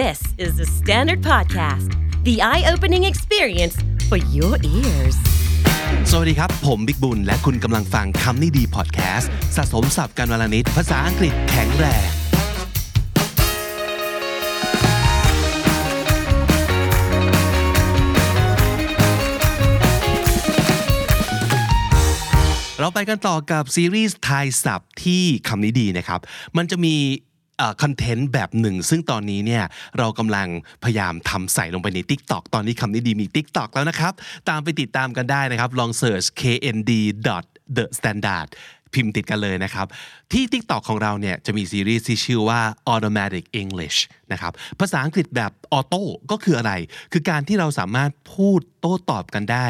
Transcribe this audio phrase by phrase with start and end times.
[0.00, 1.90] This is the Standard Podcast,
[2.24, 3.76] the eye opening experience
[4.08, 5.16] for your ears.
[6.10, 12.08] สวัสดีครับ ผมบิ๊กบุญ และคุณกำลังฟังคำนี้ดีพอดแคสต์สะสมสับกันวลนิดภาษาอังกฤษแข็งแรง
[22.80, 26.20] เราไปกันต่อกับซีรีส์ทายศัพท์ที่คำนี้ดีนะครับ
[26.56, 26.96] มันจะมี
[27.82, 29.64] คอนเทนต์แบบหนึ่ง ซึ่งตอนนี้เนี่ย
[29.98, 30.48] เรากำลัง
[30.84, 34.12] พยายามทำใส่ลงไปใน TikTok ตอนนี้คำนี้ดีมี TikTok แล้วนะครับ
[34.48, 36.90] ตามไปติดตามกันได้นะครับ ลองเ search knd
[37.76, 38.48] the standard
[38.94, 39.86] พิมพ์ติดกันเลยนะครับ
[40.32, 42.60] ที่ TikTok ของเราเนี่ยจะมีซีรีส์ที่ชื่อว่า
[42.92, 43.98] automatic English
[44.32, 46.72] นะครับภาษาอังกฤษแบบออโต้ก็คืออะไร
[47.12, 49.66] คือการที่เราสามารถพูด โต้ตอบกันได้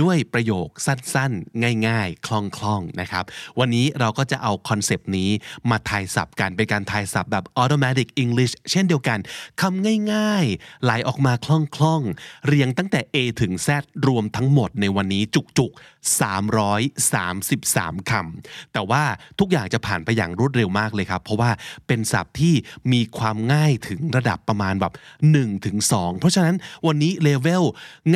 [0.00, 2.28] ด้วยประโยคสั้นๆ ง่ายๆ ค
[2.62, 3.24] ล่องๆนะครับ
[3.58, 5.30] วันนี้เราก็จะเอาคอนเซปต์นี้
[5.70, 9.18] มาทายศัพท์กันเป็นการทายศัพท์แบบ automatic English เช่นเดียวกัน
[9.60, 11.46] คำง่ายๆไหลออกมาค
[11.82, 13.68] ล่องๆ เรียงตั้งแต่ A ถึง Z
[14.08, 15.22] รวมทั้งหมดในวันนี้
[15.58, 15.80] จุกๆ
[16.20, 19.02] 333คำแต่ว่า
[19.40, 21.50] ทุกอย่างจะผ่านไปอย่างรวดเร็วมากเลยครับ เพราะว่า
[21.86, 22.54] เป็นศัพท์ที่
[22.92, 24.92] มีความง่ายถึงระดับประมาณแบบ
[25.28, 27.64] 1ถึง2เพราะฉะนั้นวันนี้เลเวล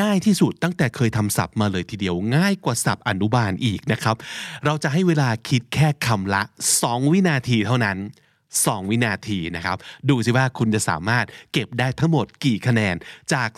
[0.01, 4.17] ง่ายที่สุดตั้งแต่เคยทำศัพท์มาเลยทีเดียวง่ายกว่าศัพท์อนุบาลอีกนะครับ
[4.65, 6.43] เราจะให้เวลาคิดแค่คำละ
[6.77, 7.99] 2 วินาทีเท่านั้น
[8.47, 9.77] 2 วินาทีนะครับ
[10.09, 12.97] ดูสิว่าคุณจะสามารถเก็บได้ทั้งหมดกี่คะแนน
[13.33, 13.51] จาก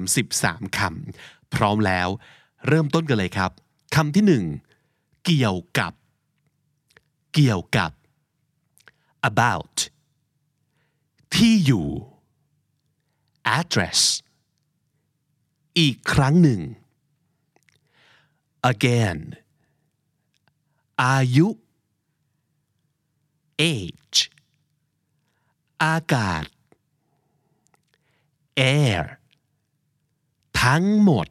[0.00, 2.08] 333 คำพร้อมแล้ว
[2.68, 3.50] เริ่มต้นกันเลยครับ
[3.94, 4.42] คำที่
[4.80, 5.92] 1 เกี่ยวกับ
[7.34, 7.90] เกี่ยวกับ
[9.30, 9.76] about
[11.34, 11.86] ที่อยู่
[13.58, 14.00] address
[15.78, 16.60] อีกครั้งหนึ่ง
[18.72, 19.18] again
[21.02, 21.48] อายุ
[23.72, 24.20] age
[25.82, 26.44] อากาศ
[28.58, 29.02] air
[30.62, 31.26] ทั้งหมด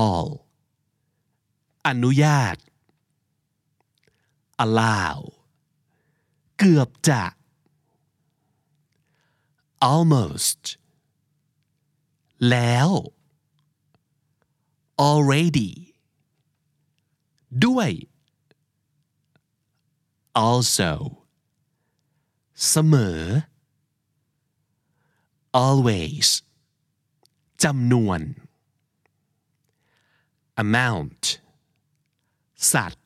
[0.00, 0.28] all
[1.86, 2.56] อนุญาต
[4.64, 5.16] allow
[6.58, 7.22] เกือบจะ
[9.92, 10.62] almost
[12.48, 12.88] แล้ว
[15.08, 15.72] already
[17.64, 17.90] ด้วย
[20.46, 20.92] also
[22.68, 23.20] เสมอ
[25.64, 26.28] always
[27.64, 28.20] จำนวน
[30.64, 31.24] amount
[32.72, 33.04] สัตว์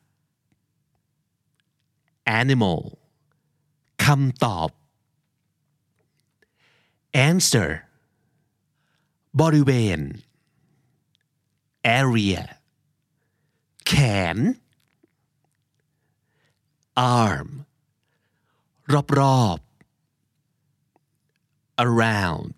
[2.39, 2.81] animal
[4.03, 4.69] คำตอบ
[7.27, 7.69] answer
[9.41, 9.99] บริเวณ
[11.99, 12.41] area
[13.85, 13.93] แข
[14.35, 14.37] น
[17.21, 17.49] arm
[18.93, 19.75] รอบรอบๆ
[21.85, 22.55] around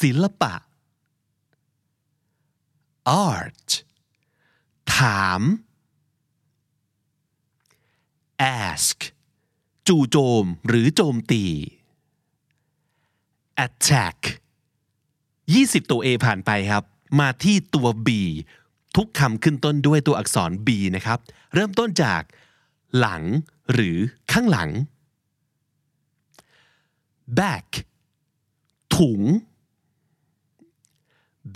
[0.00, 0.54] ศิลปะ
[3.28, 3.68] art
[4.96, 5.40] ถาม
[8.62, 8.98] ask
[9.88, 11.44] จู่โจมหรือโจมตี
[13.66, 14.18] attack
[15.54, 16.84] 20 ตัว A ผ่านไปครับ
[17.20, 18.08] มาที่ตัว B
[18.96, 21.18] ทุกคำขึ้นต้นด้วยตัวอักษร B นะครับ
[21.54, 22.22] เริ่มต้นจาก
[22.98, 23.22] หลัง
[23.72, 23.96] หรือ
[24.32, 24.70] ข้างหลัง
[27.38, 27.68] back
[28.96, 29.20] ถุง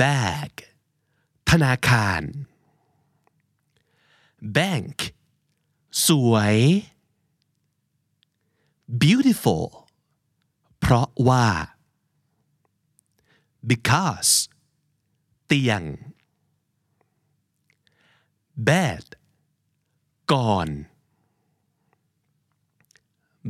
[0.00, 0.50] bag
[1.50, 2.22] ธนาคาร
[4.56, 4.96] bank
[6.06, 6.56] สวย
[9.02, 9.66] beautiful
[10.80, 11.46] เพราะว่า
[13.68, 14.32] because
[15.46, 15.82] เตียง
[18.68, 19.04] bed
[20.32, 20.68] ก่อน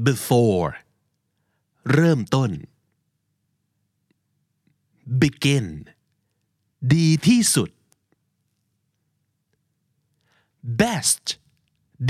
[0.06, 0.71] before
[1.93, 2.50] เริ่มต้น
[5.22, 5.66] begin
[6.94, 7.71] ดีที่สุด
[10.81, 11.25] best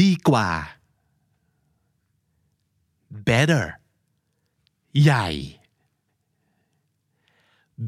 [0.00, 0.49] ดีกว่า
[3.28, 3.64] better
[5.02, 5.29] ใหญ่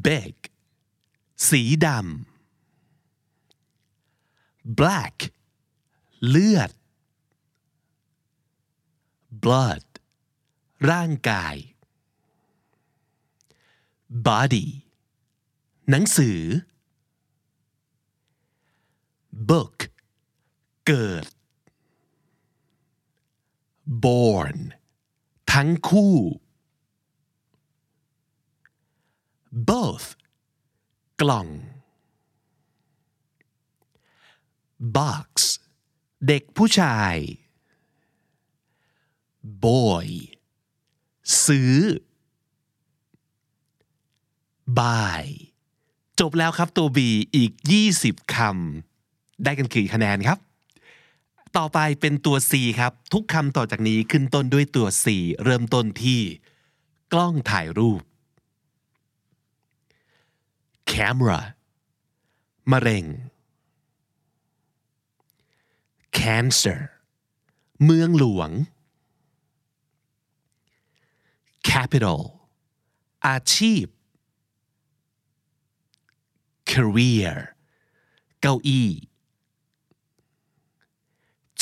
[0.05, 0.35] big
[1.49, 1.97] สีดำ
[4.79, 5.17] black
[6.27, 6.71] เลือด
[9.43, 9.85] blood
[10.89, 11.55] ร่างกาย
[14.27, 14.67] body
[15.89, 16.39] หนังสือ
[19.49, 19.75] book
[20.87, 21.25] เกิด
[24.03, 24.57] born
[25.53, 26.15] ทั้งคู่
[29.69, 30.07] both
[31.21, 31.47] กล่อง
[34.97, 35.27] box
[36.27, 37.15] เด็กผู้ชาย
[39.63, 40.07] boy
[41.45, 41.75] ซื้อ
[44.79, 45.23] buy
[46.19, 46.99] จบแล้วครับตัว B
[47.35, 47.51] อีก
[47.93, 50.37] 20 คำ ได้กันกี่คะแนนครับ
[51.57, 55.05] ต่อไปเป็นตัว C ครับ ทุกคำต่อจากนี้ขึ้นต้นด้วยตัว C
[55.43, 56.21] เริ่มต้นที่
[57.13, 58.01] กล้องถ่ายรูป
[60.91, 61.41] camera
[62.71, 63.05] มะเร็ง
[66.17, 66.79] cancer
[67.83, 68.49] เมืองหลวง
[71.69, 72.21] capital
[73.27, 73.85] อาชีพ
[76.71, 77.35] career
[78.41, 78.89] เก้าอี้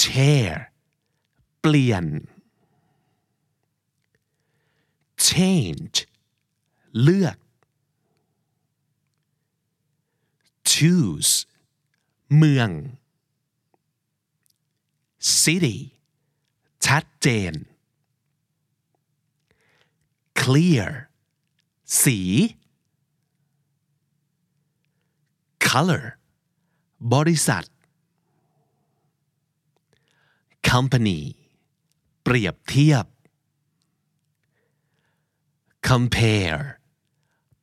[0.01, 0.51] chair
[1.59, 2.05] เปลี่ยน
[5.27, 5.97] change
[7.01, 7.37] เลือก
[10.71, 11.31] choose
[12.37, 12.69] เมือง
[15.41, 15.77] city
[16.85, 17.53] ชัดเจน
[20.41, 20.89] clear
[22.03, 22.19] สี
[25.67, 26.03] color
[27.13, 27.65] บริษัท
[30.69, 31.19] company
[32.23, 33.05] เปรียบเทียบ
[35.89, 36.63] compare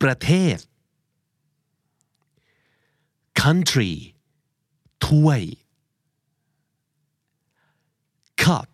[0.02, 0.56] ประเทศ
[3.42, 3.92] country
[5.06, 5.40] ถ้วย
[8.42, 8.70] cup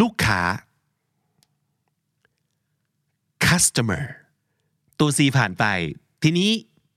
[0.00, 0.40] ลูกค้า
[3.46, 4.04] customer
[4.98, 5.64] ตัว C ผ่านไป
[6.22, 6.50] ทีนี้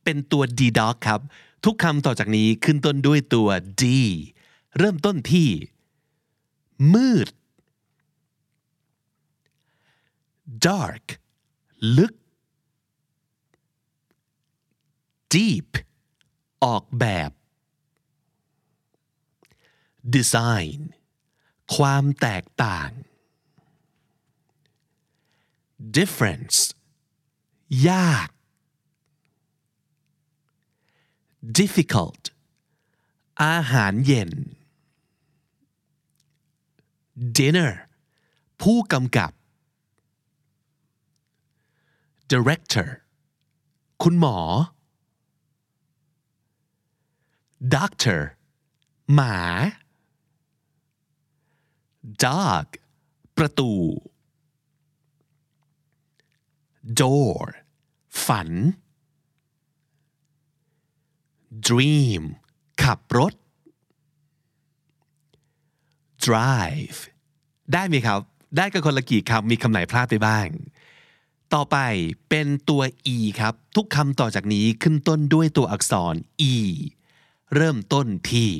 [0.04, 1.21] เป็นตัว D dog ครับ
[1.65, 3.50] ทุกคำต่อจากนี้ขึ้นต้นด้วยตัว
[3.81, 3.83] D
[4.77, 5.50] เริ่มต้นที่
[6.94, 7.27] มืด
[10.65, 11.06] dark
[11.98, 12.13] ลึก
[15.33, 15.69] deep
[16.63, 17.31] ออกแบบ
[20.15, 20.80] design
[21.75, 22.89] ความแตกต่าง
[25.98, 26.57] difference
[27.89, 28.30] ยาก
[31.60, 32.24] difficult
[33.44, 34.31] อาหารเย็น
[37.38, 37.71] dinner
[38.62, 39.31] ผู้กำกับ
[42.31, 42.88] director
[44.04, 44.38] คุณหมอ
[47.71, 48.21] doctor
[49.13, 49.38] หมา
[52.24, 52.65] dog
[53.38, 53.71] ประตู
[57.00, 57.44] door
[58.25, 58.50] ฝัน
[61.68, 62.24] dream
[62.83, 63.33] ขับรถ
[66.25, 67.00] drive
[67.74, 68.19] ได้ไหมครับ
[68.57, 70.48] ได้กันคนละกี่คำมีคำไหนพลาดไปบ้าง
[71.54, 71.77] ต่อไป
[72.30, 72.81] เป็นตัว
[73.15, 76.15] e ครับ ทุกคำต่อจากนี้ขึ้นต้นด้วยตัวอักษร
[76.54, 76.56] e
[77.53, 78.51] เริ่มต้นที่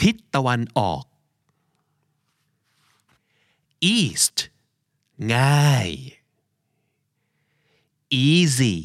[0.00, 1.04] ทิศตะวันออก
[3.96, 4.36] east
[5.34, 5.90] ง่าย
[8.26, 8.76] easy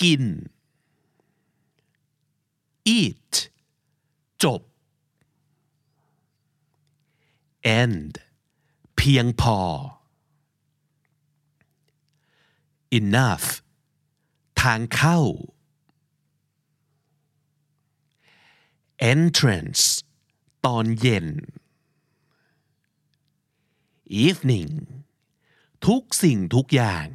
[0.00, 0.24] กิน
[2.98, 3.32] eat
[4.42, 4.62] จบ
[7.80, 8.12] end
[8.96, 9.58] เพียงพอ
[12.98, 13.46] enough
[14.60, 15.20] ทางเข้า
[19.00, 19.82] entrance
[20.66, 21.26] ตอนเย็น
[24.24, 24.72] evening
[25.86, 27.06] ทุกสิ่งทุกอย่าง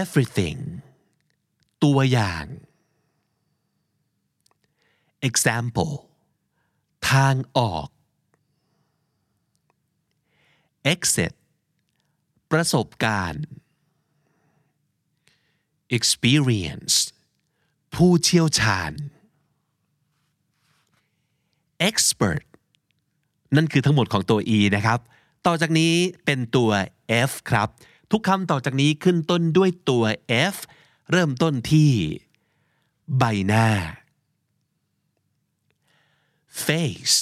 [0.00, 0.60] everything
[1.84, 2.46] ตัวอย่าง
[5.28, 5.94] example
[7.10, 7.88] ทางออก
[10.94, 11.32] exit
[12.50, 13.44] ประสบการณ์
[15.96, 16.94] experience
[17.94, 18.92] ผู้เชี่ยวชาญ
[21.88, 22.42] expert
[23.56, 24.98] นั่นคือทั้งหมดของตัว e นะครับ
[25.46, 25.94] ต่อจากนี้
[26.24, 26.70] เป็นตัว
[27.30, 27.68] f ครับ
[28.10, 30.04] ทุกคำต่อจากนี้ขึ้นต้นด้วยตัว
[30.54, 30.56] f
[31.10, 31.90] เริ่มต้นที่
[33.18, 33.66] ใบหน้า
[36.64, 37.16] face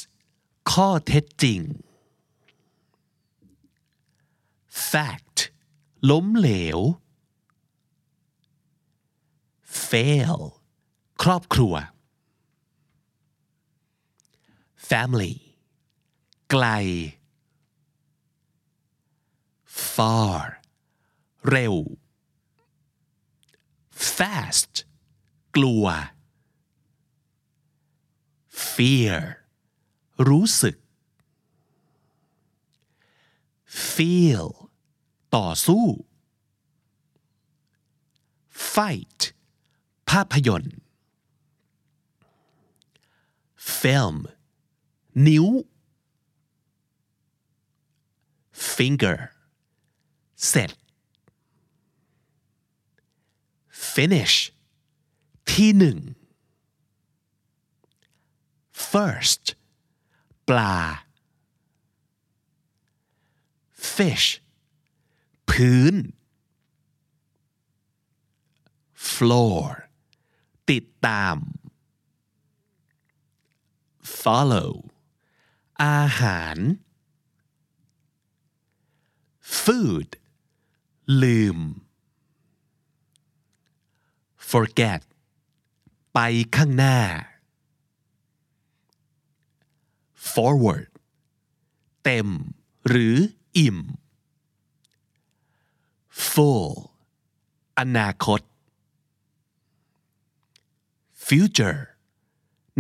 [0.71, 1.61] ข้อเท็จจริง
[4.91, 5.39] fact
[6.11, 6.79] ล้มเหลว
[9.89, 10.39] fail
[11.23, 11.75] ครอบครัว
[14.89, 15.35] family
[16.51, 16.65] ไกล
[19.95, 20.39] far
[21.51, 21.75] เร็ว
[24.17, 24.75] fast
[25.57, 25.85] กลัว
[28.73, 29.17] fear
[30.29, 30.77] รู้สึก
[33.93, 34.47] feel
[35.37, 35.87] ต่อสู้
[38.75, 39.21] fight
[40.11, 40.77] ภาพยนตร์
[43.81, 44.17] film
[45.28, 45.46] นิ้ว
[48.76, 49.18] finger
[50.48, 50.72] เสร็จ
[53.94, 54.36] finish
[55.52, 55.98] ที่หนึ่ง
[58.92, 59.44] first
[60.50, 60.78] ปลา
[63.96, 64.28] fish
[65.50, 65.96] พื้น
[69.12, 69.62] floor
[70.70, 71.36] ติดตาม
[74.22, 74.72] follow
[75.85, 76.59] อาหาร
[79.61, 80.09] food
[81.23, 81.59] ลืม
[84.51, 85.01] forget
[86.15, 86.19] ไป
[86.57, 86.99] ข้างหน้า
[90.33, 90.91] forward
[92.05, 92.29] เต็ม
[92.89, 93.17] หรือ
[93.57, 93.79] อิ่ม
[96.29, 96.69] full
[97.79, 98.41] อนาคต
[101.27, 101.81] future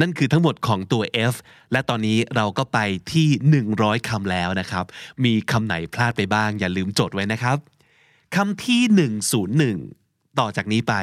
[0.01, 1.35] นั่นคือทั้งหมดของตัว F
[1.73, 2.79] และตอนนี้เราก็ไป
[3.13, 3.29] ที่
[3.69, 4.85] 100 คำแล้วนะครับ
[5.25, 7.59] มีคำไหนพลาดไปบ้าง อย่าลืมจดไว้นะครับ
[8.37, 8.83] คำที่
[9.85, 10.95] 101 ต่อจากนี้ไป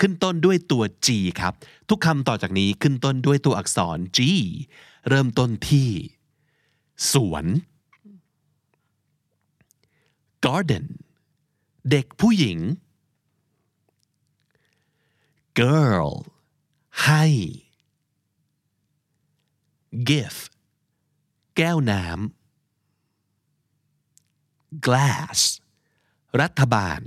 [0.00, 1.08] ขึ้นต้นด้วยตัว G
[1.40, 1.52] ครับ
[1.88, 4.18] ทุกคำต่อจากนี้ขึ้นต้นด้วยตัวอักษร G
[5.08, 5.88] เริ่มต้นที่
[7.12, 7.44] สวน
[10.44, 10.86] garden
[11.90, 12.58] เด็กผู้หญิง
[15.60, 16.10] girl
[17.04, 17.24] ให้
[20.10, 20.50] gift
[21.56, 22.14] แก้วน้ำ
[24.86, 25.38] glass
[26.40, 27.00] รัฐบาล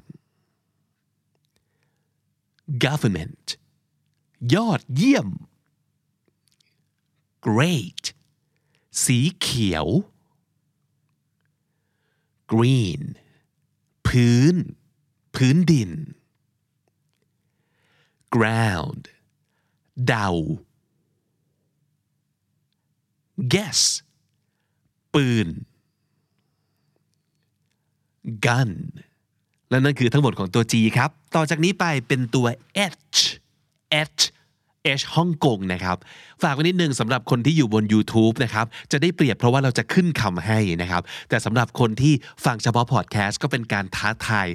[2.86, 3.46] government
[4.53, 5.29] ยอดเยี่ยม
[7.48, 8.03] great
[9.03, 9.88] สีเขียว
[12.51, 13.01] green
[14.08, 14.56] พื้น
[15.36, 15.91] พื้นดิน
[18.36, 19.03] ground
[20.08, 20.29] เดา
[23.53, 23.79] guess
[25.13, 25.48] ปืน
[28.46, 28.72] gun
[29.70, 32.46] และนั่นคือทั้งหมดของตัว G ครับ ต่อจากนี้ไปเป็นตัว
[32.94, 33.20] H
[34.17, 34.22] H
[35.00, 35.98] H ฮ่องกงนะครับ
[36.41, 42.13] ฝากไว้นิดนึงสำหรับคนที่อยู่บน YouTube นะครับ จะได้เปรียบเพราะว่าเราจะขึ้นคำให้นะครับ แต่สำหรับคนที่
[42.46, 44.48] ฟังเฉพาะพอดแคสต์ก็เป็นการท้าทาย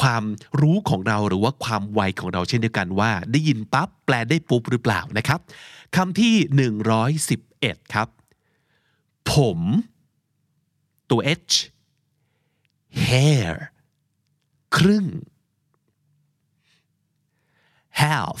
[0.00, 0.24] ความ
[0.60, 5.40] รู้ของเราหรือว่าความไวของเราเช่นเดียวกันว่า ได้ยินปั๊บแปลได้ปุ๊บหรือเปล่านะครับ
[5.96, 6.34] คำที่
[6.94, 7.53] 111
[7.94, 8.08] ครับ
[9.32, 9.60] ผม
[11.10, 11.56] ตัว H
[13.06, 13.50] hair
[14.76, 15.06] ครึ่ง
[18.00, 18.40] half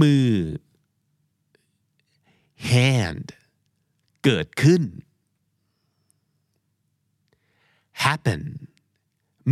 [0.00, 0.32] มือ
[2.70, 3.26] hand
[4.24, 4.82] เกิดขึ้น
[8.04, 8.42] happen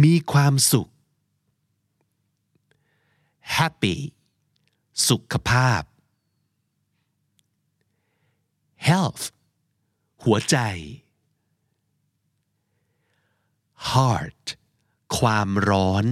[0.02, 0.88] มีความสุข
[3.57, 3.97] happy
[5.09, 5.83] สุขภาพ
[8.88, 9.24] health
[10.24, 10.56] หัวใจ
[13.90, 14.44] heart
[15.16, 16.04] ความร้อน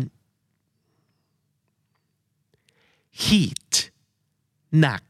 [3.24, 3.72] heat
[4.80, 5.02] หนัก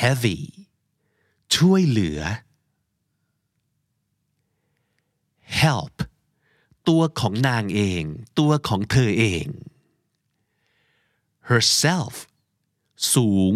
[0.00, 0.40] heavy
[1.54, 2.20] ช่วยเหลือ
[5.60, 5.96] help
[6.88, 8.04] ตัวของนางเอง
[8.38, 9.46] ตัวของเธอเอง
[11.50, 12.14] herself
[13.14, 13.54] สูง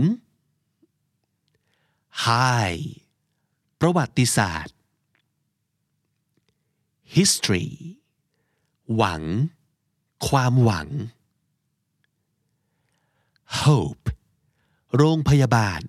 [2.24, 2.82] high
[3.80, 4.76] ประวัติศาสตร์
[7.16, 7.68] history
[8.94, 9.22] หวัง
[10.28, 10.88] ความหวัง
[13.62, 14.06] hope
[14.96, 15.80] โรงพยาบาล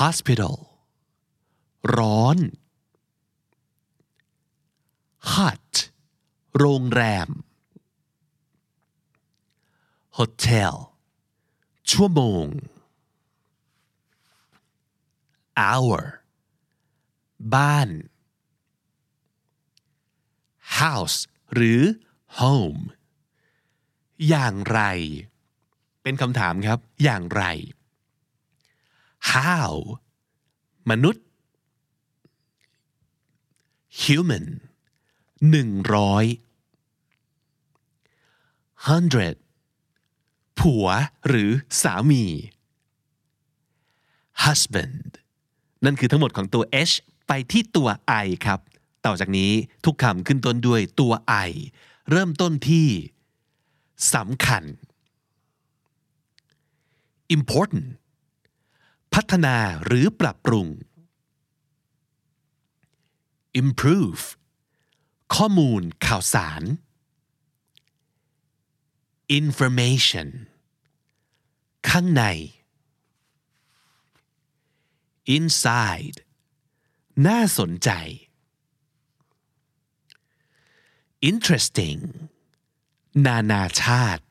[0.00, 0.56] hospital
[1.96, 2.38] ร้อน
[5.32, 5.72] hut
[6.58, 7.28] โรงแรม
[10.18, 10.74] hotel
[11.90, 12.46] ชั่วโมง
[15.62, 16.02] hour
[17.54, 17.88] บ้าน
[20.78, 21.18] house
[21.54, 21.82] หรือ
[22.40, 22.82] home
[24.28, 24.80] อย่างไร
[26.02, 27.44] เป็นคำถามครับ อย่างไร
[29.32, 29.72] how
[30.90, 31.24] มนุษย์
[34.02, 34.46] human
[35.50, 36.24] หนึ่งร้อย
[38.88, 39.36] hundred
[40.58, 40.86] ผัว
[41.28, 41.50] หรือ
[41.82, 42.24] สามี
[44.44, 45.10] husband
[45.84, 46.94] นั่นคือทั้งหมดของตัว H
[47.28, 47.88] ไปที่ตัว
[48.24, 48.60] I ครับ
[49.06, 49.52] ต่อจากนี้
[49.84, 51.12] ทุกคำขึ้นต้นด้วยตัว
[51.48, 51.50] I
[52.10, 52.88] เริ่มต้นที่
[54.14, 54.64] สำคัญ
[57.36, 57.88] important
[59.14, 60.66] พัฒนาหรือปรับปรุง
[63.60, 64.24] improve
[65.34, 66.62] ข้อมูลข่าวสาร
[69.40, 70.28] information
[71.88, 72.24] ข้างใน
[75.36, 76.18] inside
[77.26, 77.90] น่าสนใจ
[81.30, 82.00] interesting
[83.26, 84.24] นานาชาติ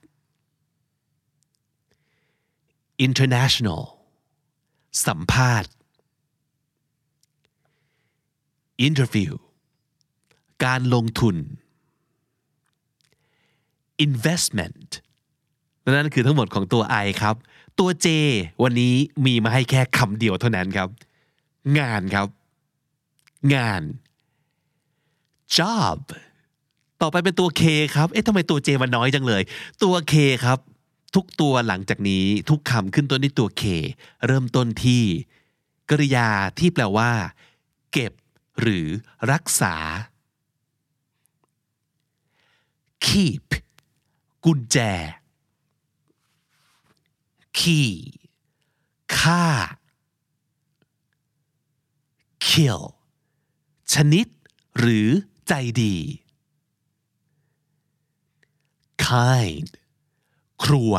[3.06, 3.84] international
[5.06, 5.72] สัมภาษณ์
[8.88, 9.32] interview
[10.66, 11.36] การลงทุน
[14.08, 14.90] investment
[15.86, 17.36] นั่นคือทั้งหมดของตัว I ครับ
[17.80, 18.08] ตัว J
[18.64, 20.90] วันนี้มีมาให้แค่คำเดียวเท่านั้นครับ
[21.80, 22.28] งานครับ
[23.54, 23.82] งาน
[25.56, 25.98] job
[27.02, 27.64] ต่อไปเป็นตัว K
[27.96, 29.42] ครับ เอ๊ะทำไมตัว J มันน้อยจังเลย
[29.84, 30.14] ตัว K
[30.46, 30.60] ครับ
[31.16, 33.64] ทุกตัวหลังจากนี้ทุกคำขึ้นต้นด้วยตัว K
[34.28, 35.04] เริ่มต้นที่
[35.90, 37.12] กริยาที่แปลว่า
[37.92, 38.14] เก็บ
[38.62, 38.88] หรือ
[39.32, 39.76] รักษา
[43.06, 43.46] keep
[44.46, 44.78] กุญแจ
[47.64, 47.92] key
[49.18, 49.46] ฆ่า
[52.48, 52.82] kill
[53.94, 54.28] ชนิด
[54.80, 55.08] หรือ
[55.48, 55.96] ใจดี
[59.06, 59.70] kind
[60.64, 60.94] ครัว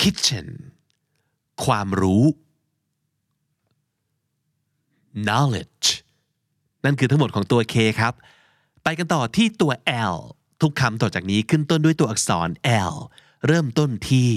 [0.00, 0.48] kitchen
[1.64, 2.24] ความรู้
[5.26, 5.88] knowledge
[6.84, 8.14] นั่นคือทั้งหมดของตัว K ครับ
[8.82, 9.72] ไปกันต่อที่ตัว
[10.12, 10.16] L
[10.60, 12.48] ทุกคำต่อจากนี้ขึ้นต้นด้วยตัวอักษร
[12.92, 12.94] L
[13.46, 14.32] เริ่มต้นที่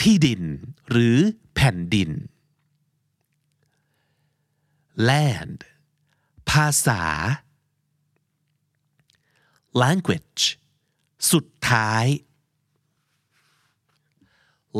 [0.00, 0.42] ที่ดิน
[0.90, 1.18] หรือ
[1.54, 2.10] แผ่นดิน
[5.08, 5.58] land
[6.50, 7.02] ภาษา
[9.82, 10.42] language
[11.32, 12.06] สุดท้าย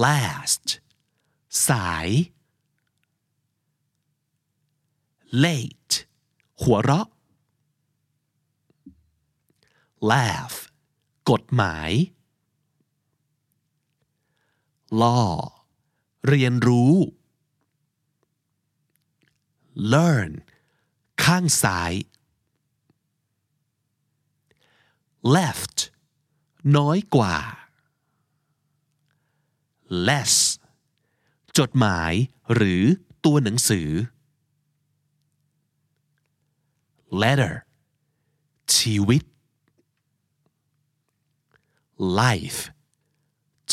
[0.04, 0.66] last
[1.68, 2.08] สาย
[5.44, 5.94] late
[6.62, 7.08] หัวเราะ
[10.10, 10.56] laugh
[11.30, 11.90] กฎหมาย
[15.02, 15.34] law
[16.28, 16.94] เรียนรู้
[19.92, 20.30] learn
[21.24, 21.92] ข้างซ้าย
[25.34, 25.78] left
[26.76, 27.36] น้อยกว่า
[30.06, 30.34] less
[31.58, 32.12] จดหมาย
[32.54, 32.84] หรือ
[33.24, 33.88] ตัวหนังสือ
[37.22, 37.54] letter
[38.74, 39.22] ชีวิต
[42.20, 42.60] life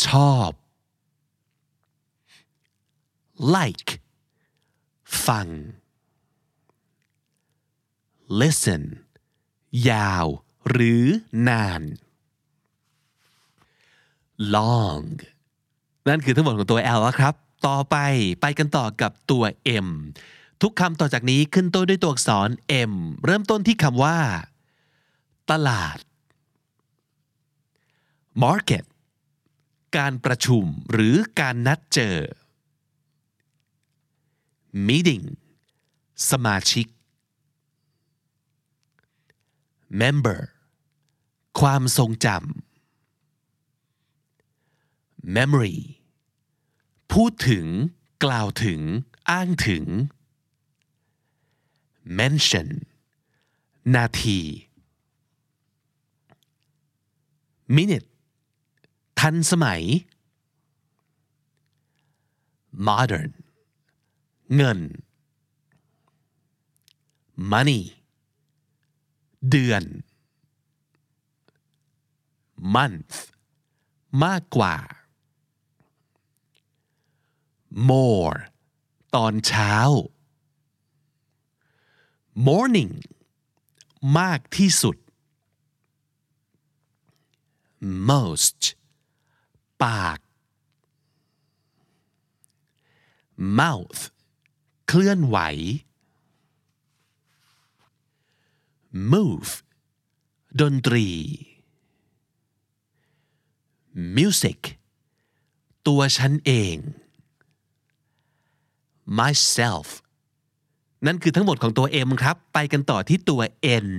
[0.06, 0.52] ชอบ
[3.56, 3.92] like
[5.26, 5.48] ฟัง
[8.40, 8.84] listen
[9.90, 10.26] ยาว
[10.70, 11.06] หรือ
[11.48, 11.82] นาน
[14.54, 15.06] long
[16.08, 17.34] นั่นคือทั้งหมดของตัว L แล้วครับ
[17.68, 17.98] ต่อไป
[18.42, 19.44] ไปกันต่อกับตัว
[19.86, 19.88] M
[20.62, 22.50] ทุกคำต่อจากนี้ขึ้นต้นด้วยตัวอักษร
[22.90, 22.94] M
[23.26, 24.18] เริ่มต้นที่คำว่า
[25.52, 25.98] ตลาด
[28.44, 28.84] market
[29.98, 32.18] การประชุมหรือการนัดเจอ
[34.74, 35.26] meeting
[36.30, 36.88] สมาชิก
[40.02, 40.42] member
[41.60, 42.36] ความทรงจำ
[45.36, 45.78] memory
[47.14, 47.66] พูดถึง
[48.24, 48.80] กล่าวถึง
[49.30, 49.86] อ้างถึง
[52.20, 52.70] mention
[53.96, 54.40] นาที
[57.76, 58.08] minute
[59.20, 59.84] ทันสมัย
[62.88, 63.32] modern
[64.56, 64.80] เงิน
[67.52, 67.82] money
[69.50, 69.84] เดือน
[72.76, 73.16] month
[74.24, 74.76] มากกว่า
[77.90, 78.38] more
[79.16, 79.76] ตอนเช้า
[82.48, 82.94] morning
[84.18, 84.98] มากที่สุด
[88.10, 88.62] most
[89.84, 90.20] ปาก
[93.60, 94.02] mouth
[94.88, 95.38] เคลื่อนไหว
[99.12, 99.52] move
[100.62, 101.08] ดนตรี
[104.18, 104.60] music
[105.88, 106.76] ตัวฉันเอง
[109.20, 109.88] myself
[111.06, 113.42] นั่นคือทั้งหมดของตัว M ครับ ไปกันต่อที่ตัว
[113.88, 113.90] N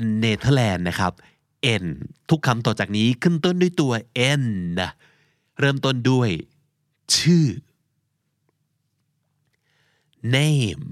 [0.00, 1.12] N เนเธอร์แลนด์นะครับ
[1.82, 1.84] N
[2.30, 3.92] ทุกคำต่อจากนี้ขึ้นต้นด้วยตัว
[4.42, 4.44] N
[5.58, 6.30] เริ่มต้นด้วย
[7.16, 7.44] ชื่อ
[10.36, 10.86] name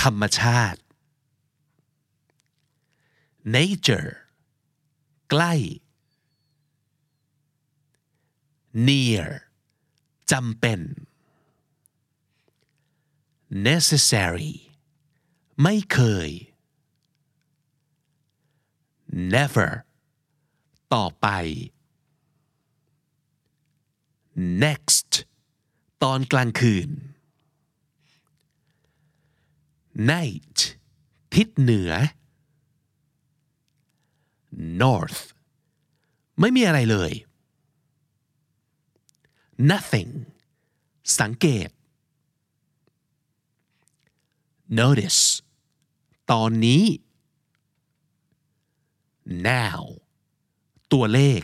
[0.00, 0.80] ธรรมชาติ
[3.56, 4.10] nature
[5.30, 5.54] ใกล้
[8.88, 9.28] near
[10.32, 10.80] จำเป็น
[13.68, 14.52] necessary
[15.62, 16.30] ไม่เคย
[19.34, 19.70] never
[20.94, 21.26] ต่อไป
[24.64, 25.10] next
[26.02, 26.88] ตอนกลางคืน
[30.12, 30.58] night
[31.34, 31.90] ทิศเหนือ
[34.82, 35.20] north
[36.40, 37.12] ไม่มีอะไรเลย
[39.70, 40.10] nothing
[41.20, 41.68] สังเกต
[44.80, 45.22] notice
[46.30, 46.84] ตอนนี้
[49.48, 49.82] now
[50.92, 51.42] ตัวเลข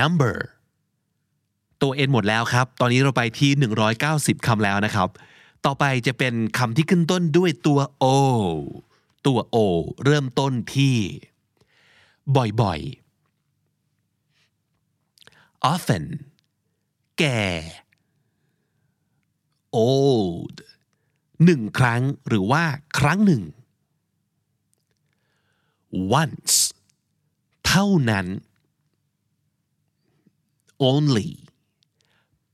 [0.00, 0.36] number
[1.82, 3.50] ตัว n หมดแล้วครับ ตอนนี้เราไปที่
[3.98, 5.08] 190คำแล้วนะครับ
[5.64, 8.04] ต่อไปจะเป็นคำที่ขึ้นต้นด้วยตัว o
[9.26, 9.56] ตัว o
[10.04, 10.96] เริ่มต้นที่
[12.36, 13.04] บ่อยๆ
[15.72, 16.04] often
[17.18, 17.40] แก่
[19.76, 20.56] old
[21.44, 22.64] หนึ่งครั้งหรือว่า
[22.98, 23.42] ครั้งหนึ่ง
[26.20, 26.56] once
[27.66, 28.26] เท่านั้น
[30.90, 31.30] only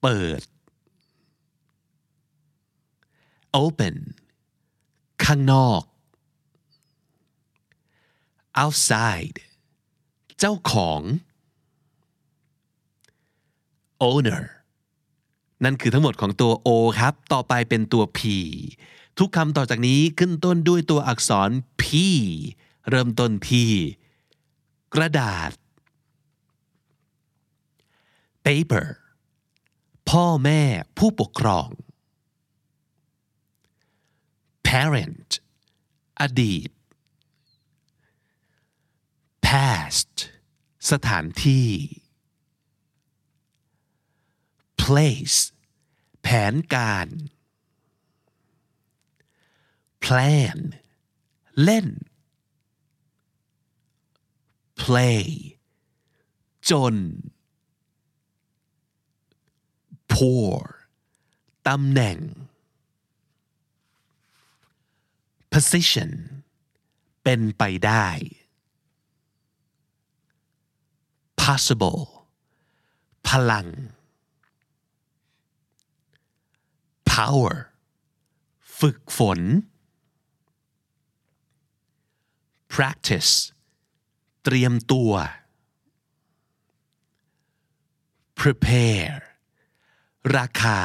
[0.03, 0.40] เปิด
[3.62, 3.96] open
[5.24, 5.82] ข้างนอก
[8.62, 9.38] outside
[10.38, 11.00] เจ้าของ
[14.10, 14.42] owner
[15.64, 18.20] นั่นคือทั้งหมดของตัว O ครับ ต่อไปเป็นตัว P
[19.18, 21.50] ทุกคำต่อจากนี้ขึ้นต้นด้วยตัวอักษร
[21.82, 21.84] P
[22.90, 23.70] เริ่มต้นที่
[24.94, 25.50] กระดาษ
[28.46, 28.86] paper
[30.10, 30.62] พ่อแม่
[30.98, 31.68] ผู้ปกครอง
[34.70, 35.30] parent
[36.20, 36.70] อดีต
[39.46, 40.14] past
[40.90, 41.68] สถานที่
[44.83, 45.38] place
[46.22, 47.09] แผนการ
[50.04, 50.59] plan
[51.62, 51.88] เล่น
[54.80, 55.22] play
[56.70, 56.94] จน
[60.12, 60.56] poor
[61.68, 62.18] ตำแหน่ง
[65.52, 66.10] position
[67.22, 68.08] เป็นไปได้
[71.42, 72.00] possible
[73.28, 73.68] พลัง
[77.12, 77.54] power
[78.78, 79.40] ฝึกฝน
[82.74, 83.32] practice
[84.44, 85.12] เตรียมตัว
[88.38, 89.18] prepare
[90.36, 90.80] ราคา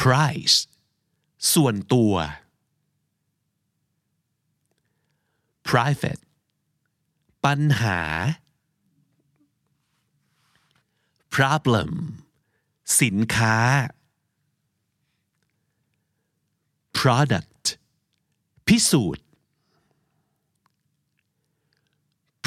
[0.00, 0.58] price
[1.54, 2.14] ส่วนตัว
[5.68, 6.22] private
[7.44, 8.00] ปัญหา
[11.34, 11.90] problem
[13.00, 13.56] สินค้า
[16.98, 17.64] product
[18.66, 19.24] พิสูจน์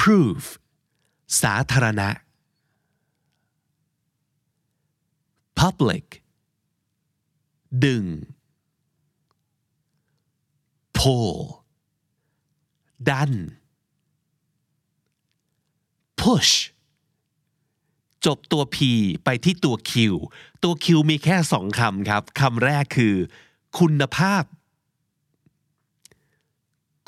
[0.00, 0.42] proof
[1.42, 2.10] สาธารณะ
[5.60, 6.06] public
[7.84, 8.04] ดึง
[11.02, 11.36] pull
[13.08, 13.32] ดัน
[16.20, 16.52] push
[18.26, 18.76] จบตัว P
[19.24, 19.92] ไปที่ตัว Q
[20.62, 23.14] ตัว Q มีแค่สองคำครับคำแรกคือ
[23.78, 24.44] คุณภาพ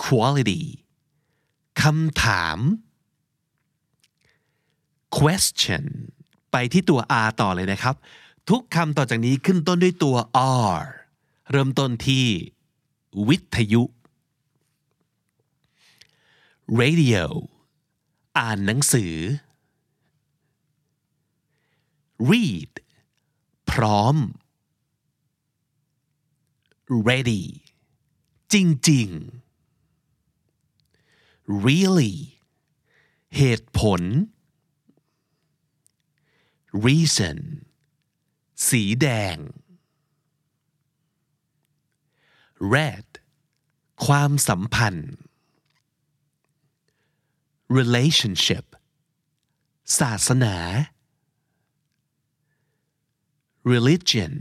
[0.04, 0.62] quality
[1.82, 2.58] คำถาม
[5.16, 5.84] question
[6.52, 7.94] ไปที่ตัว R ต่อเลยนะครับ
[8.50, 10.16] ทุกคำต่อจากนี้ขึ้นต้นด้วยตัว
[10.72, 10.78] R
[11.50, 12.26] เริ่มต้นที่
[13.28, 13.82] วิทยุ
[16.80, 17.26] radio
[18.38, 19.14] อ่านหนังสือ
[22.30, 22.72] read
[23.70, 24.16] พร้อม
[27.08, 27.44] ready
[28.52, 28.54] จ
[28.90, 29.08] ริง
[30.72, 32.14] ๆ really
[33.36, 34.02] เหตุผล
[36.86, 37.38] reason
[38.68, 39.36] สีแดง
[42.74, 43.06] red
[44.06, 45.14] ความสัมพันธ์
[47.78, 48.66] relationship
[49.98, 50.56] ศาสนา
[53.72, 54.32] religion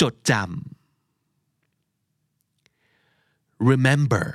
[0.00, 0.44] จดจำ
[3.70, 4.26] remember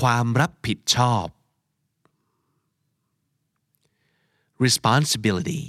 [0.00, 1.26] ความรับผิดชอบ
[4.64, 5.64] responsibility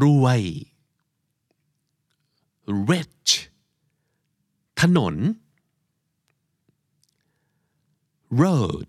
[0.00, 0.42] รวย
[2.90, 3.30] rich
[4.84, 5.14] ถนน
[8.42, 8.88] road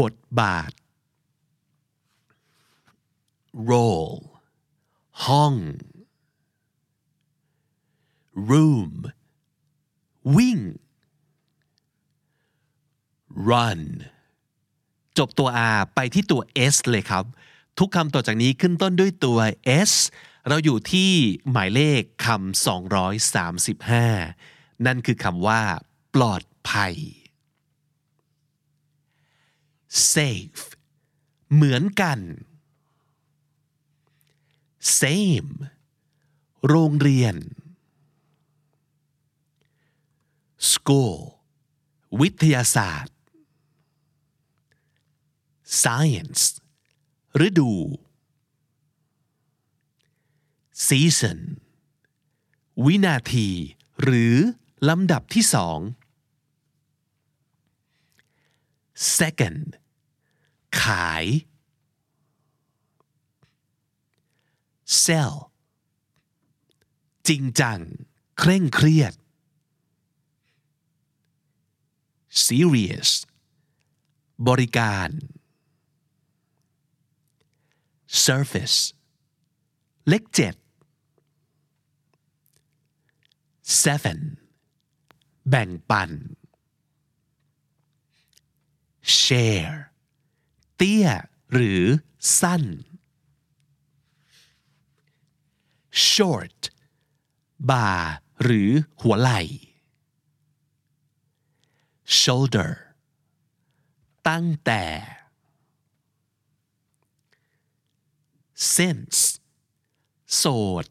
[0.00, 0.72] บทบาท
[3.70, 4.18] role
[5.26, 5.54] ห้อง
[8.50, 8.92] room
[10.36, 10.58] วิ่ง
[13.48, 13.80] run
[15.18, 17.24] จบตัว R ไปที่ตัว S เลยครับ
[17.78, 19.38] ทุกคำต่อจากนี้ขึ้นต้นด้วยตัว
[19.90, 19.92] S
[20.48, 21.10] เราอยู่ที่
[21.50, 25.62] หมายเลขคำ235 นั่นคือคำว่า
[26.14, 26.94] ปลอดภัย
[30.14, 30.64] safe
[31.52, 32.18] เหมือนกัน
[35.00, 35.50] same
[36.68, 37.36] โรงเรียน
[40.72, 41.16] school
[42.20, 43.16] วิทยาศาสตร์
[45.82, 46.42] science
[47.46, 47.72] ฤดู
[50.88, 51.38] season
[52.84, 53.48] วินาที
[54.02, 54.36] หรือ
[54.86, 55.78] ลำดับที่สอง
[59.18, 59.66] second
[60.82, 61.24] ขาย
[65.02, 65.34] sell
[67.28, 67.80] จริงจัง
[68.38, 69.14] เคร่งเครียด
[72.46, 73.10] serious
[74.48, 75.08] บริการ
[78.26, 78.78] surface
[80.08, 80.54] เลขเจ็ด
[83.84, 84.18] seven
[85.48, 86.10] แบ่งปัน
[89.20, 89.76] share
[90.76, 91.06] เตี้ย
[91.52, 91.82] หรือ
[92.40, 92.64] สั้น
[96.08, 96.60] short
[97.70, 97.90] บ่า
[98.42, 99.40] หรือหัวไหล่
[102.20, 102.72] shoulder
[104.28, 104.84] ตั้งแต่
[108.74, 109.20] sense
[110.34, 110.44] โส
[110.84, 110.86] ด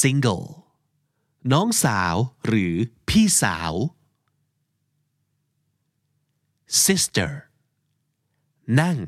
[0.00, 0.63] single
[1.52, 2.74] น้องสาวหรือ
[3.08, 3.72] พี่สาว
[6.84, 7.32] sister
[8.80, 8.98] นั่ง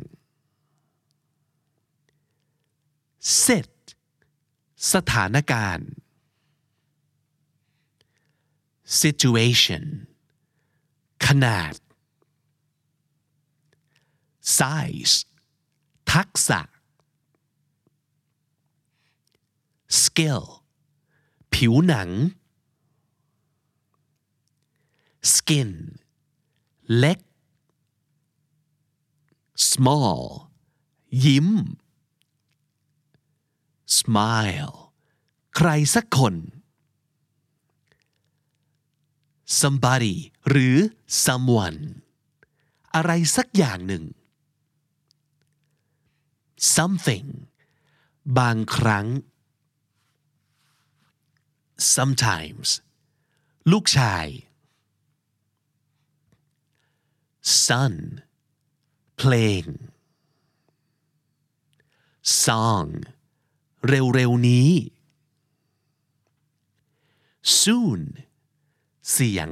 [3.42, 3.70] sit
[4.92, 5.90] สถานการณ์
[9.00, 9.84] situation
[11.26, 11.74] ขนาด
[14.58, 15.14] size
[16.12, 16.60] ทักษะ
[20.02, 20.44] skill
[21.56, 22.10] ผิวหนัง
[25.32, 25.70] skin
[26.96, 27.18] เล็ก
[29.70, 30.20] small
[31.24, 31.48] ยิ้ม
[33.98, 34.76] smile
[35.56, 36.34] ใครสักคน
[39.60, 40.16] somebody
[40.48, 40.76] หรือ
[41.24, 41.80] someone
[42.94, 44.04] อะไรสักอย่างหนึ่ง
[46.76, 47.28] something
[48.38, 49.06] บางครั้ง
[51.94, 52.68] sometimes
[53.72, 54.26] ลูกชาย
[57.64, 57.94] son
[59.16, 59.64] เพลง
[62.44, 62.90] song
[63.88, 64.70] เร็วๆนี้
[67.60, 68.00] soon
[69.12, 69.50] เสียง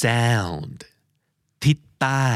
[0.00, 0.78] sound
[1.64, 2.30] ทิศใต้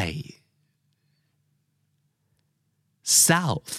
[3.27, 3.73] south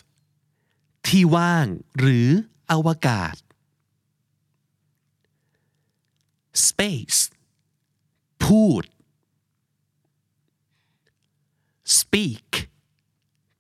[1.08, 1.68] ที่ว่าง
[2.00, 2.30] หรือ
[2.72, 3.36] อวกาศ
[6.68, 7.20] space
[8.44, 8.84] พูด
[11.98, 12.50] speak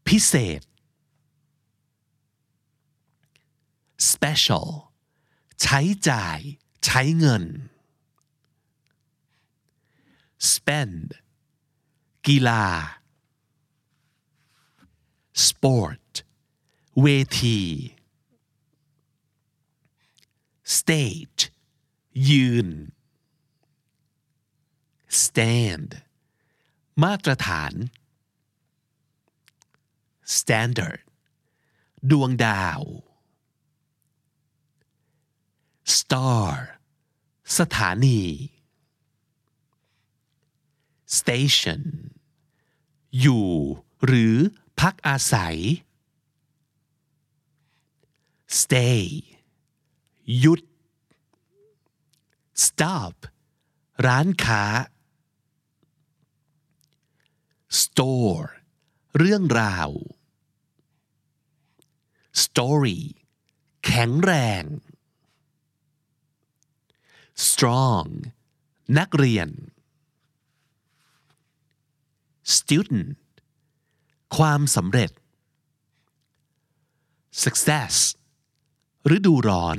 [0.07, 0.61] พิเศษ
[4.11, 4.67] special
[5.61, 6.39] ใช้จ่าย
[6.85, 7.43] ใช้เงิน
[10.51, 11.07] spend
[12.27, 12.65] กีฬา
[15.45, 16.05] sport
[17.01, 17.07] เว
[17.41, 17.59] ที
[20.75, 21.41] stage
[22.29, 22.69] ยืน
[25.21, 25.89] stand
[27.03, 27.73] มาตรฐาน
[30.37, 31.01] standard
[32.11, 32.81] ดวงดาว
[35.95, 36.51] star
[37.57, 38.21] สถานี
[41.17, 41.81] station
[43.19, 43.47] อยู่
[44.05, 44.35] หรือ
[44.79, 45.57] พักอาศัย
[48.61, 49.03] stay
[50.35, 50.61] หยุด
[52.65, 53.15] stop
[54.05, 54.63] ร้านค้า
[57.81, 58.45] store
[59.17, 59.89] เรื่องราว
[62.43, 62.99] story
[63.85, 64.63] แข็งแรง
[67.47, 68.07] strong
[68.97, 69.49] นักเรียน
[72.55, 73.09] student
[74.35, 75.11] ความสำเร็จ
[77.43, 77.95] success
[79.15, 79.77] ฤดูร้อน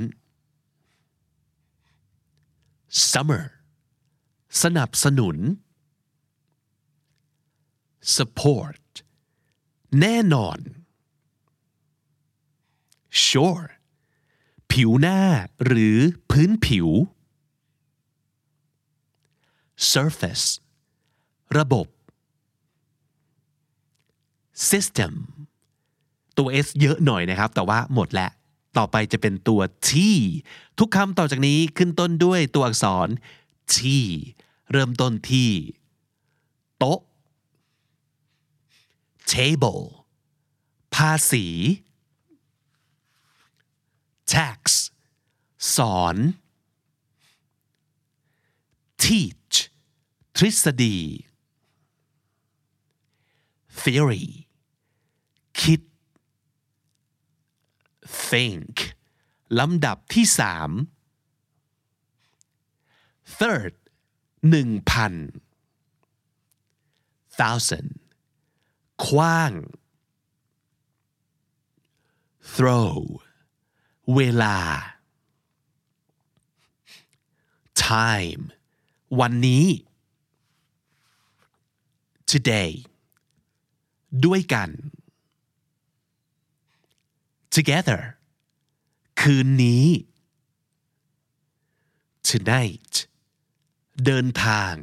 [2.89, 3.45] summer
[4.63, 5.37] สนับสนุน
[8.15, 8.83] support
[10.01, 10.59] แน่นอน
[13.25, 13.67] shore
[14.71, 15.19] ผิวหน้า
[15.65, 15.97] หรือ
[16.31, 16.87] พื้นผิว
[19.91, 20.47] surface
[21.57, 21.87] ระบบ
[24.69, 25.13] system
[26.37, 28.31] ตัว s เยอะหน่อยนะครับ แต่ว่าหมดแล้ว
[28.77, 29.91] ต่อไปจะเป็นตัว t
[30.79, 33.07] ทุกคำต่อจากนี้ขึ้นต้นด้วยตัวอักษร
[33.75, 33.77] t
[34.71, 35.51] เริ่มต้นที่
[36.77, 36.99] โต๊ะ
[39.31, 39.83] table
[40.95, 41.45] ภาษี
[44.33, 44.59] tax
[45.75, 46.17] สอน
[49.03, 49.55] teach
[50.37, 50.97] ทฤษฎี
[53.81, 54.25] theory
[55.61, 55.81] คิด
[58.31, 58.73] think
[59.59, 60.69] ลำดับที่สาม
[63.39, 63.73] third
[64.49, 65.13] หนึ่งพัน
[67.39, 67.91] thousand
[69.05, 69.53] คว้าง
[72.53, 72.97] throw
[74.15, 74.57] เวลา
[77.87, 78.43] time
[79.19, 79.65] วันนี้
[82.31, 82.71] today
[84.25, 84.69] ด้วยกัน
[87.55, 88.01] together
[89.19, 89.85] คืนนี้
[92.29, 92.93] tonight
[94.05, 94.73] เดินทาง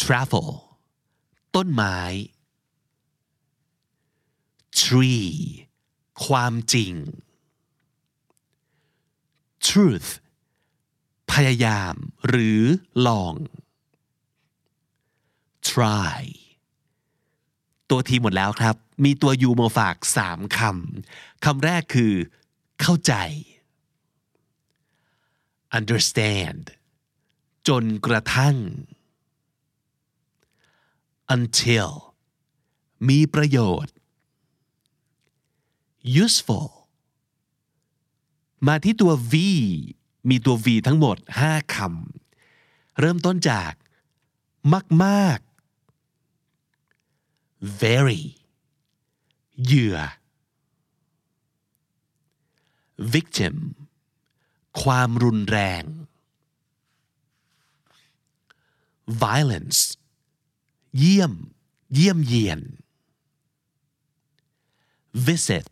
[0.00, 0.48] travel
[1.54, 1.98] ต้นไม้
[4.80, 5.28] tree
[6.26, 6.92] ความจริง
[9.66, 10.10] truth
[11.32, 11.94] พยายาม
[12.28, 12.62] หรือ
[13.06, 13.34] ลอง
[15.68, 16.20] try
[17.90, 22.12] ตัวทีหมดแล้วครับ มีตัวยูมาฝากสามคำคำแรกคือ
[22.80, 23.14] เข้าใจ
[25.78, 26.64] understand
[27.68, 28.56] จนกระทั่ง
[31.34, 31.90] until
[33.08, 33.94] มีประโยชน์
[36.24, 36.68] useful
[38.66, 39.34] มาที่ตัว v
[40.28, 43.72] มีตัว v ทั้งหมด 5คำ เริ่มต้นจาก
[45.04, 45.38] มาก
[46.80, 48.24] ๆ very
[49.64, 49.96] เหยื่อ
[53.14, 53.56] victim
[54.82, 55.84] ความรุนแรง
[59.22, 59.80] violence
[60.98, 61.32] เยี่ยม
[61.94, 62.60] เยี่ยมเยียน
[65.26, 65.66] visit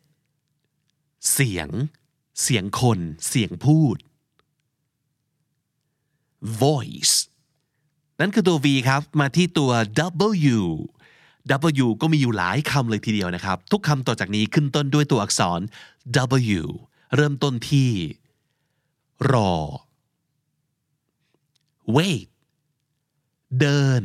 [1.32, 1.68] เสียง
[2.42, 2.98] เสียงคน
[3.28, 3.96] เสียงพูด
[6.62, 7.16] voice
[8.20, 9.72] นั่นคือตัว V ครับ มาที่ตัว
[10.56, 10.60] W
[11.84, 15.60] W ก็มีอยู่หลายคำเลยทีเดียวนะครับ ทุกคำต่อจากนี้ขึ้นต้นด้วยตัวอักษร
[16.58, 16.62] W
[17.14, 17.90] เริ่มต้นที่
[19.32, 19.52] รอ
[21.96, 22.28] wait
[23.60, 24.04] เดิน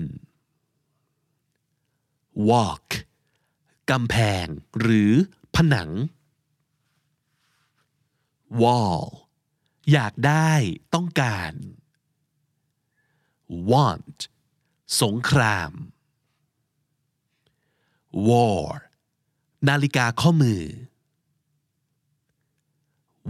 [2.50, 2.88] walk
[3.90, 4.46] กำแพง
[4.80, 5.12] หรือ
[5.56, 5.92] ผนัง
[8.62, 9.04] wall
[9.92, 10.54] อยากได้
[10.94, 11.54] ต้องการ
[13.72, 14.18] want
[15.02, 15.72] สงคราม
[18.30, 18.70] war
[19.68, 20.62] นาฬิกาข้อมือ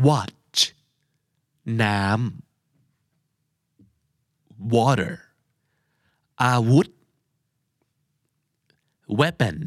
[0.08, 0.60] watch
[1.82, 2.16] น้ำ
[4.74, 5.16] water
[6.44, 6.88] อาวุธ
[9.20, 9.58] weapon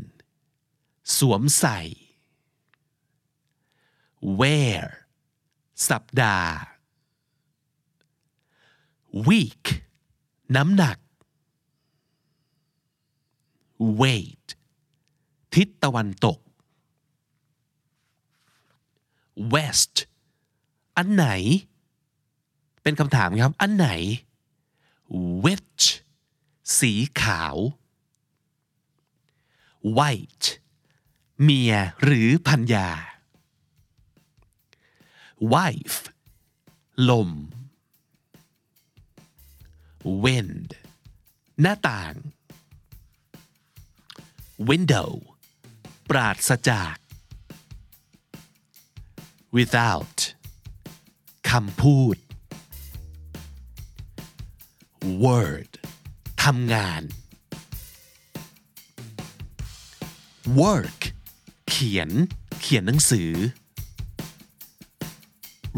[1.16, 1.78] สวมใส่
[4.40, 4.84] wear
[5.88, 6.52] สัปดาห์
[9.28, 9.64] week
[10.56, 10.98] น้ำหนัก
[14.00, 14.46] wait
[15.56, 16.38] ทิศตะวันตก
[19.52, 19.94] west
[20.96, 21.26] อันไหน
[22.82, 23.88] เป็นคำถามครับ อันไหน
[25.44, 25.84] which
[26.78, 26.92] สี
[27.22, 27.56] ขาว
[29.98, 30.46] white
[31.42, 32.88] เมียหรือพันยา
[35.54, 35.98] wife
[37.08, 37.30] ลม
[40.24, 40.68] wind
[41.60, 42.14] หน้าต่าง
[44.70, 45.10] window
[46.10, 46.96] ปราศจาก
[49.56, 50.18] without
[51.50, 52.16] คำพูด
[55.24, 55.70] word
[56.44, 57.02] ทำงาน
[60.60, 61.00] work
[61.68, 62.10] เขียน
[62.60, 63.30] เขียนหนังสือ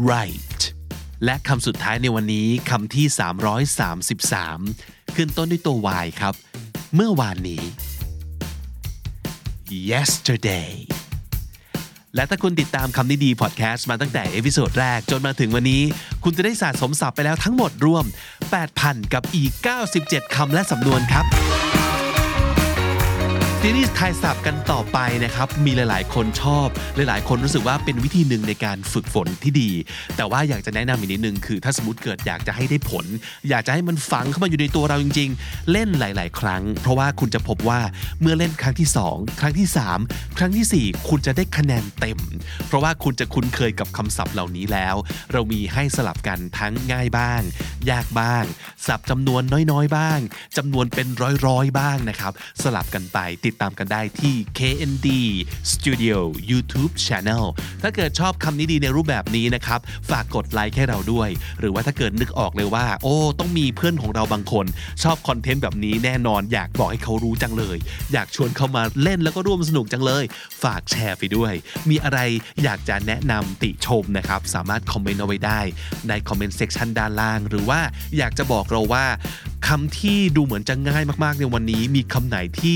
[0.05, 0.63] write
[1.25, 3.05] และคำสุดท้ายในวันนี้คำที่
[4.49, 6.33] 333 ขึ้นต้นด้วยตัว y ครับ
[6.95, 7.63] เมื่อวานนี้
[9.89, 10.71] yesterday
[12.15, 15.81] และถ้าคุณติดตามคำนี้ดีพอดแคสต์มาตั้งแต่ episode แรกจนมาถึงวันนี้
[16.23, 18.05] คุณจะได้สะสมศัพท์ไปแล้วทั้งหมดรวม
[18.59, 19.51] 8,000 กับอีก
[19.93, 21.25] 97 คำและสำนวนครับ
[23.63, 29.71] ซีรีส์ทายศัพท์กันต่อไปนะครับ มีหลาย ๆ คนชอบ หลาย ๆ คนรู้สึกว่าเป็นวิธีหนึ่งในการฝึกฝนที่ดี
[30.15, 33.05] แต่ว่าอยากจะแนะนำอีกนิดนึง คือ ถ้าสมมติเกิดอยากจะให้ได้ผล
[33.49, 37.79] อยากจะให้มันฝังเข้ามาอยู่ในตัวเราจริง ๆ เล่นหลาย ๆ ครั้ง เพราะว่าคุณจะพบว่า
[38.21, 39.67] เมื่อเล่นครั้งที่ 2 ครั้งที่
[40.01, 42.19] 3 ครั้งทีสี่4 คุณจะได้คะแนนเต็ม
[42.67, 44.95] เพราะว่าคุณจะคุ้นเคยกับคำศัพท์เหล่านี้แล้ว
[45.31, 47.41] เรามีให้สลับกันทั้งง่ายบ้าง
[47.91, 48.43] ยากบ้าง
[48.87, 49.41] ศัพท์จำนวน
[49.71, 50.19] น้อย ๆ บ้าง
[50.57, 51.07] จำนวนเป็น
[51.45, 52.33] ร้อย ๆ บ้างนะครับ
[52.63, 55.07] สลับกันไปติดตามกันได้ที่ KND
[55.71, 56.17] Studio
[56.49, 57.43] YouTube Channel
[57.81, 59.79] ถ้าเกิดชอบคำนี้ดีในรูปแบบนี้นะครับ
[60.09, 61.29] ฝากกดไลค์ให้เราด้วย
[61.59, 64.65] หรือว่าถ้าเกิดนึกออกเลยว่า โอ้ ต้องมีเพื่อนของเราบางคน
[65.03, 67.77] ชอบคอนเทนต์แบบนี้แน่นอนอยากบอกให้เขารู้จังเลย
[68.13, 70.23] อยากชวนเขามาเล่นแล้วก็ร่วมสนุกจังเลย
[70.63, 71.53] ฝากแชร์ไปด้วย
[71.89, 72.19] มีอะไร
[72.63, 75.59] อยากจะแนะนำติชมนะครับ สามารถคอมเมนต์เอาไว้ได้
[76.09, 77.79] ใน comment section ด้านล่าง หรือว่า
[78.17, 79.05] อยากจะบอกเราว่า
[79.67, 82.75] คำที่ดูเหมือนจะง่ายมากๆในวันนี้มีคำไหนที่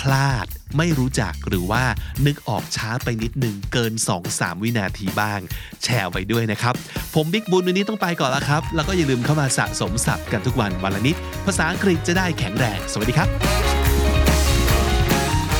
[0.00, 1.84] พลาด ไม่รู้จักหรือว่า
[2.26, 3.92] นึกออกช้าไปนิดนึงเกิน
[4.28, 5.40] 2-3 วินาทีบ้าง
[5.82, 6.74] แชร์ไว้ด้วยนะครับ
[7.14, 11.16] ผมบิ๊กบุญวันนี้ต้องไปก่อนแล้วครับ แล้วก็อย่าลืมเข้ามาสะสมศัพท์กันทุกวันวันละนิด
[11.46, 13.28] ภาษาอังกฤษจะได้แข็งแรง สวัสดีครับ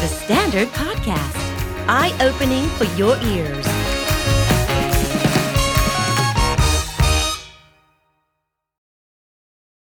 [0.03, 1.39] The Standard Podcast,
[1.89, 3.86] eye opening for your ears.